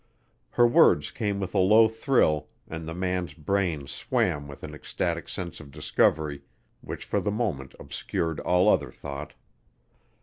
[0.53, 5.29] Her words came with a low thrill, and the man's brain swam with an ecstatic
[5.29, 6.41] sense of discovery
[6.81, 9.35] which for the moment obscured all other thought.